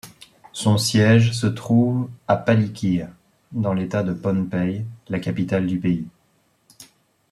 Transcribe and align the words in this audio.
Son 0.51 0.79
siège 0.79 1.31
se 1.31 1.45
trouve 1.45 2.09
à 2.27 2.35
Palikir, 2.35 3.07
dans 3.51 3.75
l'état 3.75 4.01
de 4.01 4.13
Pohnpei, 4.13 4.83
la 5.09 5.19
capitale 5.19 5.67
du 5.67 5.79
pays. 5.79 6.07